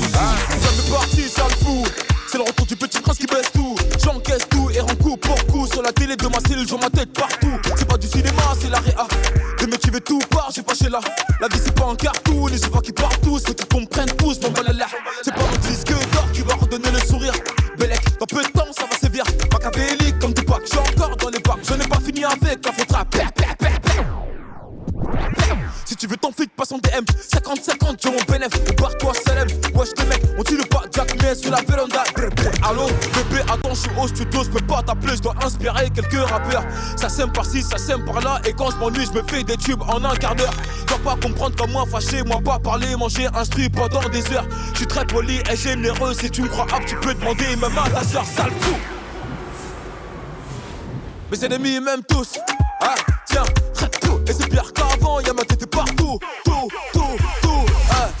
Jamais 0.00 0.90
parti, 0.90 1.28
ça 1.28 1.46
le 1.48 1.64
fou. 1.64 1.84
C'est 2.26 2.38
le 2.38 2.44
retour 2.44 2.64
du 2.64 2.76
petit 2.76 2.98
prince 3.00 3.18
qui 3.18 3.26
baisse 3.26 3.52
tout. 3.52 3.76
J'encaisse 4.02 4.48
tout 4.48 4.70
et 4.70 4.80
rends 4.80 4.94
coup 4.96 5.18
pour 5.18 5.46
coup. 5.46 5.66
Sur 5.66 5.82
la 5.82 5.92
télé 5.92 6.16
de 6.16 6.26
ma 6.28 6.40
cellule, 6.40 6.66
je 6.66 6.74
ma 6.76 6.88
tête 6.88 7.12
partout. 7.12 7.58
C'est 7.76 7.86
pas 7.86 7.98
du 7.98 8.06
cinéma, 8.06 8.42
c'est 8.58 8.70
la 8.70 8.78
réa. 8.78 9.06
Des 9.58 9.66
mecs 9.66 9.80
qui 9.80 9.90
veulent 9.90 10.00
tout 10.00 10.18
part, 10.30 10.50
j'ai 10.54 10.62
pas 10.62 10.74
chez 10.74 10.88
là. 10.88 11.00
La 11.40 11.48
vie 11.48 11.60
c'est 11.62 11.74
pas 11.74 11.86
un 11.86 11.94
cartoon, 11.94 12.48
je 12.48 12.70
vois 12.70 12.80
qui 12.80 12.92
partent 12.92 13.20
tous. 13.20 13.40
Ceux 13.46 13.52
qui 13.52 13.66
comprennent 13.66 14.16
tous, 14.16 14.40
mon 14.42 14.50
balala. 14.50 14.86
C'est 15.22 15.34
pas 15.34 15.42
mon 15.42 15.58
disque 15.58 15.92
d'or 16.12 16.32
qui 16.32 16.40
va 16.40 16.54
redonner 16.54 16.90
le 16.90 16.98
sourire. 17.00 17.34
Bellec, 17.78 18.00
dans 18.18 18.26
peu 18.26 18.42
de 18.42 18.48
temps, 18.48 18.72
ça 18.74 18.86
va 18.90 18.96
sévir. 18.96 19.24
Machiavélique 19.52 20.18
comme 20.18 20.32
Tupac, 20.32 20.62
j'suis 20.64 20.78
encore 20.78 21.16
dans 21.16 21.28
les 21.28 21.40
bacs. 21.40 21.58
Je 21.68 21.74
n'ai 21.74 21.86
pas 21.86 22.00
fini 22.00 22.24
avec 22.24 22.64
la 22.64 22.72
faute 22.72 22.88
si 22.88 23.31
ton 26.72 26.78
flic, 26.78 27.06
passe 27.32 27.42
en 27.42 27.52
DM 27.52 27.94
50-50, 27.94 27.96
j'ai 28.02 28.10
mon 28.10 28.22
bénéf, 28.32 28.76
barre-toi 28.76 29.12
Salem 29.24 29.48
Wesh 29.74 29.88
les 29.98 30.04
mecs, 30.06 30.22
on 30.38 30.42
tire 30.42 30.68
pas 30.68 30.82
Jack 30.92 31.16
mais 31.22 31.34
sur 31.34 31.50
la 31.50 31.60
véranda. 31.62 32.04
Allô, 32.62 32.86
bébé, 32.86 33.42
attends, 33.42 33.74
je 33.74 33.80
suis 33.80 33.90
au 33.98 34.08
studio, 34.08 34.44
je 34.44 34.50
peux 34.50 34.66
pas 34.66 34.82
t'appeler, 34.82 35.16
je 35.16 35.22
dois 35.22 35.34
inspirer 35.44 35.90
quelques 35.90 36.28
rappeurs. 36.28 36.64
Ça 36.96 37.08
sème 37.08 37.32
par-ci, 37.32 37.62
ça 37.62 37.78
sème 37.78 38.04
par-là 38.04 38.40
Et 38.46 38.52
quand 38.52 38.70
je 38.70 38.76
m'ennuie, 38.76 39.06
je 39.06 39.12
me 39.12 39.22
fais 39.26 39.42
des 39.42 39.56
tubes 39.56 39.82
en 39.82 40.04
un 40.04 40.14
quart 40.16 40.34
d'heure. 40.34 40.54
Dois 40.86 40.98
pas 40.98 41.16
comprendre 41.16 41.56
comme 41.56 41.72
moi, 41.72 41.84
fâché, 41.90 42.22
moi 42.22 42.40
pas 42.44 42.58
parler, 42.58 42.94
manger, 42.96 43.28
instruit 43.34 43.68
pendant 43.68 44.06
des 44.08 44.32
heures. 44.32 44.46
Je 44.72 44.78
suis 44.78 44.86
très 44.86 45.06
poli 45.06 45.40
et 45.50 45.56
généreux, 45.56 46.14
si 46.14 46.30
tu 46.30 46.42
me 46.42 46.48
crois 46.48 46.66
apte, 46.72 46.88
tu 46.88 46.96
peux 46.96 47.14
demander 47.14 47.56
même 47.56 47.78
à 47.78 47.88
ta 47.88 48.04
soeur, 48.04 48.24
sale 48.24 48.52
fou. 48.60 48.74
Mes 51.30 51.44
ennemis 51.44 51.80
m'aiment 51.80 52.04
tous, 52.06 52.38
ah 52.82 52.94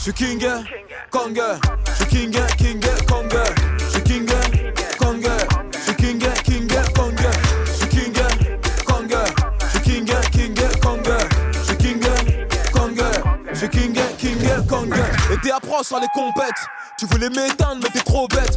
suis 0.00 0.14
king, 0.14 0.40
kong, 1.10 1.34
je 1.34 1.92
suis 1.94 2.06
king, 2.06 2.32
king, 2.56 2.80
kong, 3.06 3.28
je 3.78 3.84
suis 3.90 4.02
king, 4.02 4.26
kong, 4.98 5.20
je 5.72 5.78
suis 5.78 5.94
king, 5.94 6.18
king, 6.42 6.68
kong, 6.94 7.14
je 7.66 7.72
suis 7.72 7.86
king, 7.86 8.12
kong, 8.86 9.08
je 9.60 9.68
suis 9.68 9.80
king, 9.82 10.06
king, 10.32 10.54
je 11.52 11.64
suis 11.64 11.76
king, 11.76 12.00
je 13.52 13.58
suis 13.58 13.68
king, 13.68 13.94
king, 14.16 14.66
kong. 14.66 14.90
Et 15.30 15.36
t'es 15.42 15.50
approche 15.50 15.88
sur 15.88 16.00
les 16.00 16.08
compètes. 16.14 16.79
Tu 17.00 17.06
voulais 17.06 17.30
m'éteindre, 17.30 17.78
mais 17.82 17.88
t'es 17.88 18.00
trop 18.00 18.28
bête. 18.28 18.54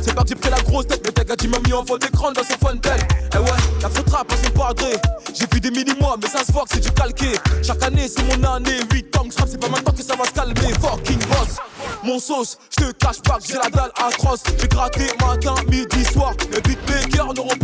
C'est 0.00 0.14
pas 0.14 0.22
que 0.22 0.28
j'ai 0.28 0.36
pris 0.36 0.50
la 0.50 0.62
grosse 0.62 0.86
tête, 0.86 1.00
mais 1.04 1.10
t'as 1.10 1.24
gars 1.24 1.34
m'a 1.48 1.58
mis 1.66 1.72
en 1.72 1.84
fond 1.84 1.96
d'écran 1.96 2.30
dans 2.30 2.44
son 2.44 2.56
phone 2.64 2.78
belle. 2.78 3.04
Eh 3.34 3.38
ouais, 3.38 3.50
la 3.82 3.90
faute 3.90 4.08
rap 4.08 4.30
à 4.30 4.36
son 4.36 4.52
padré. 4.52 4.92
J'ai 5.34 5.46
vu 5.52 5.58
des 5.58 5.72
mini-mois, 5.72 6.14
mais 6.22 6.28
ça 6.28 6.44
se 6.44 6.52
voit 6.52 6.62
que 6.62 6.74
c'est 6.74 6.80
du 6.80 6.92
calqué. 6.92 7.32
Chaque 7.64 7.82
année, 7.82 8.06
c'est 8.06 8.22
mon 8.22 8.44
année. 8.48 8.78
8 8.92 9.16
ans 9.16 9.24
que 9.24 9.34
c'est 9.34 9.60
pas 9.60 9.68
maintenant 9.68 9.92
que 9.92 10.02
ça 10.04 10.14
va 10.14 10.24
se 10.26 10.30
calmer. 10.30 10.74
Fucking 10.80 11.18
boss, 11.26 11.56
mon 12.04 12.20
sauce, 12.20 12.56
je 12.70 12.84
te 12.84 12.92
cache 12.92 13.20
pas 13.22 13.38
que 13.38 13.46
j'ai 13.48 13.54
la 13.54 13.68
dalle 13.68 13.90
atroce. 13.96 14.44
J'ai 14.60 14.68
gratté 14.68 15.08
matin, 15.20 15.56
midi, 15.68 16.04
soir. 16.04 16.34
Beatmakers 16.36 17.15
n'auront 17.15 17.15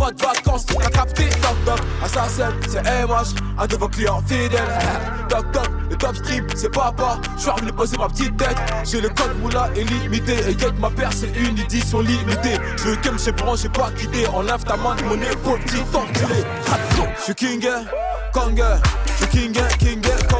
pas 0.02 0.10
de 0.10 0.20
vacances. 0.20 0.66
T'as 0.66 0.90
capté, 0.90 1.28
toc 1.28 1.64
toc, 1.64 1.80
assassin, 2.02 2.52
c'est 2.68 2.82
MH, 2.82 3.34
un 3.58 3.66
de 3.66 3.76
vos 3.76 3.88
clients 3.88 4.22
fidèles. 4.26 4.60
Toc 5.28 5.50
toc, 5.52 5.70
le 5.90 5.96
top 5.96 6.16
stream, 6.16 6.46
c'est 6.54 6.70
papa. 6.70 7.18
Je 7.36 7.42
suis 7.42 7.50
venu 7.60 7.72
poser 7.72 7.96
ma 7.96 8.08
petite 8.08 8.36
tête. 8.36 8.56
J'ai 8.84 9.00
le 9.00 9.08
code 9.08 9.38
moula 9.40 9.70
illimité. 9.76 10.34
Et 10.48 10.58
get 10.58 10.72
ma 10.78 10.90
paire, 10.90 11.12
c'est 11.12 11.32
une 11.36 11.58
édition 11.58 12.00
limitée. 12.00 12.58
Je 12.76 12.82
veux 12.88 12.96
qu'elle 12.96 13.12
me 13.12 13.18
j'ai 13.56 13.68
pas 13.68 13.90
quitté. 13.96 14.26
Enlève 14.28 14.64
ta 14.64 14.76
main 14.76 14.94
de 14.96 15.04
mon 15.04 15.14
épaule, 15.14 15.60
petit 15.60 15.82
enculé. 15.94 16.44
Je 17.18 17.22
suis 17.22 17.34
king, 17.34 17.66
kong, 18.32 18.62
je 19.06 19.12
suis 19.16 19.26
king, 19.28 19.58
king, 19.78 20.02
kong. 20.28 20.31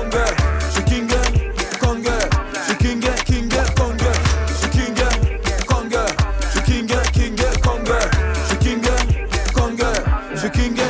you 10.42 10.50
can 10.50 10.74
get 10.74 10.81